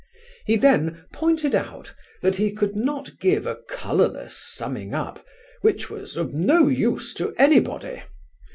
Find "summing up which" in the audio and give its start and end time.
4.35-5.91